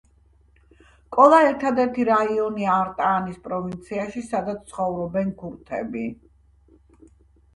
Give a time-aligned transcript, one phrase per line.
[1.15, 6.07] კოლა ერთადერთი რაიონია არტაანის პროვინციაში, სადაც ცხოვრობენ ქურთები.